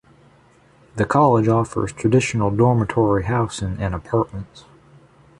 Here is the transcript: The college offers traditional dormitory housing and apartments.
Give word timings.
The 0.95 1.05
college 1.05 1.47
offers 1.47 1.91
traditional 1.93 2.49
dormitory 2.49 3.25
housing 3.25 3.77
and 3.79 3.93
apartments. 3.93 4.65